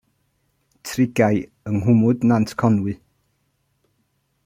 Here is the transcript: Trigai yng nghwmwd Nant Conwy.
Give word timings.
Trigai 0.85 1.35
yng 1.67 1.77
nghwmwd 1.81 2.17
Nant 2.27 2.49
Conwy. 2.59 2.93